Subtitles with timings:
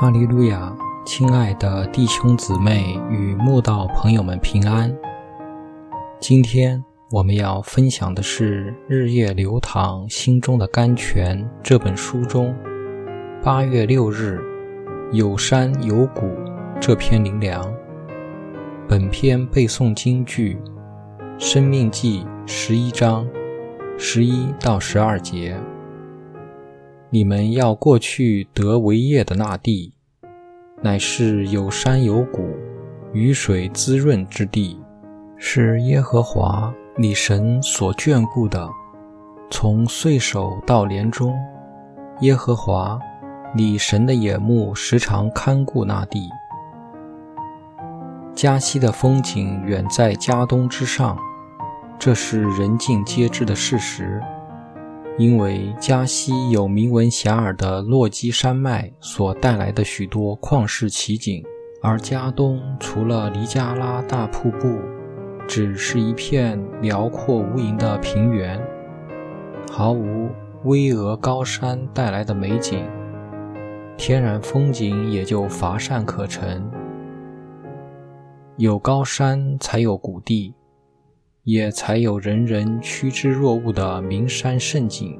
[0.00, 0.72] 哈利路亚，
[1.04, 4.96] 亲爱的弟兄姊妹与慕道朋友们平安。
[6.20, 12.54] 今天我们要分享的是《日夜流淌心中的甘泉》这本书中
[13.42, 14.40] 八月六日
[15.10, 16.30] “有山有谷”
[16.80, 17.68] 这篇灵粮。
[18.86, 20.56] 本篇背诵京剧
[21.44, 23.26] 《生命记》十一章
[23.98, 25.56] 十一到十二节。
[27.10, 29.94] 你们要过去得为业的那地，
[30.82, 32.50] 乃是有山有谷、
[33.14, 34.78] 雨水滋润之地，
[35.38, 38.68] 是耶和华你神所眷顾的。
[39.50, 41.34] 从岁首到年终，
[42.20, 43.00] 耶和华
[43.54, 46.28] 你神的眼目时常看顾那地。
[48.34, 51.16] 加西的风景远在加东之上，
[51.98, 54.22] 这是人尽皆知的事实。
[55.18, 61.44] 因为加西有名闻遐迩的落基山脉所带来的许多旷世奇景，
[61.82, 64.78] 而加东除了尼加拉大瀑布，
[65.48, 68.60] 只是一片辽阔无垠的平原，
[69.72, 70.28] 毫无
[70.62, 72.86] 巍峨高山带来的美景，
[73.96, 76.64] 天然风景也就乏善可陈。
[78.56, 80.54] 有高山，才有谷地。
[81.48, 85.18] 也才有人人趋之若鹜的名山胜景，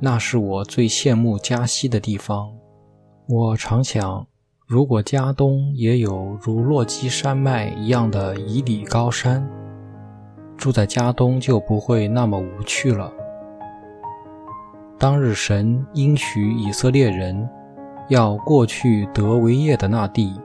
[0.00, 2.50] 那是我最羡慕加西的地方。
[3.28, 4.26] 我常想，
[4.66, 9.46] 如果加东也有如落基山脉一样的以里高山，
[10.56, 13.12] 住在加东就不会那么无趣了。
[14.98, 17.46] 当日神应许以色列人
[18.08, 20.40] 要过去得为业的那地，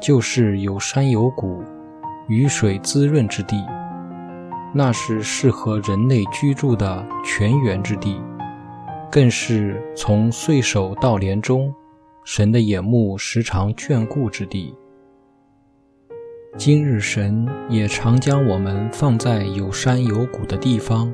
[0.00, 1.64] 就是有山有谷、
[2.28, 3.66] 雨水滋润之地。
[4.74, 8.20] 那是适合人类居住的泉源之地，
[9.10, 11.74] 更是从岁首到年终，
[12.24, 14.74] 神的眼目时常眷顾之地。
[16.56, 21.12] 今日神也常将我们放在有山有谷的地方，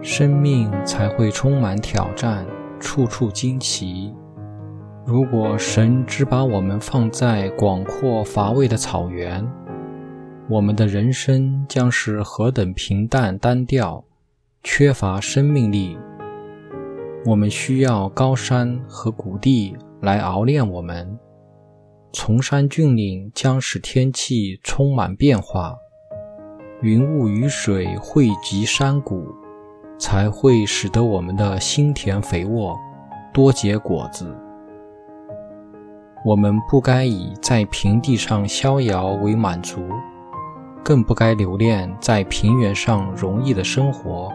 [0.00, 2.46] 生命才会充满挑战，
[2.80, 4.14] 处处惊奇。
[5.04, 9.46] 如果神只把我们放在广阔乏味的草原，
[10.48, 14.04] 我们的人生将是何等平淡单调，
[14.62, 15.98] 缺乏生命力。
[17.24, 21.18] 我们需要高山和谷地来熬炼我们。
[22.12, 25.74] 崇山峻岭将使天气充满变化，
[26.80, 29.26] 云雾雨水汇集山谷，
[29.98, 32.78] 才会使得我们的心田肥沃，
[33.34, 34.32] 多结果子。
[36.24, 39.84] 我们不该以在平地上逍遥为满足。
[40.86, 44.32] 更不该留恋在平原上容易的生活，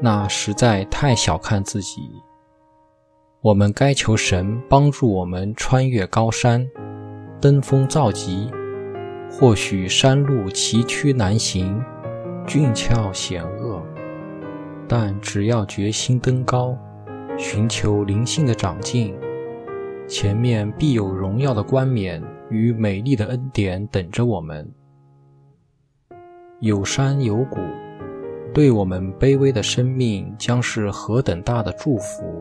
[0.00, 2.10] 那实在太小看自己。
[3.40, 6.68] 我们该求神帮助我们穿越高山，
[7.40, 8.50] 登峰造极。
[9.30, 11.80] 或许山路崎岖难行，
[12.44, 13.80] 峻峭险恶，
[14.88, 16.76] 但只要决心登高，
[17.38, 19.14] 寻求灵性的长进，
[20.08, 24.68] 前面必有荣耀的冠冕与美丽的恩典等着我们。
[26.62, 27.58] 有山有谷，
[28.54, 32.40] 对我们卑微的生命将是何等大的祝福！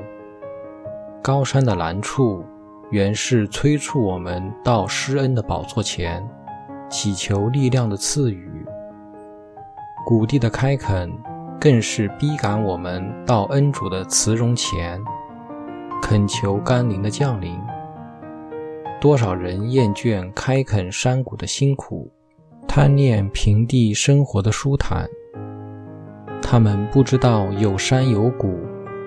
[1.23, 2.45] 高山的难处，
[2.91, 6.23] 原是催促我们到施恩的宝座前，
[6.87, 8.47] 祈求力量的赐予；
[10.05, 11.11] 谷地的开垦，
[11.59, 15.01] 更是逼赶我们到恩主的慈容前，
[15.99, 17.59] 恳求甘霖的降临。
[18.99, 22.11] 多少人厌倦开垦山谷的辛苦！
[22.73, 25.05] 贪恋平地生活的舒坦，
[26.41, 28.57] 他们不知道有山有谷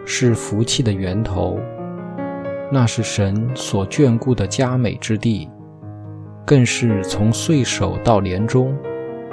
[0.05, 1.59] 是福气的源头，
[2.71, 5.49] 那是神所眷顾的佳美之地，
[6.45, 8.77] 更是从岁首到年终，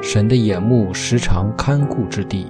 [0.02, 2.48] 神的眼目时常看顾之地。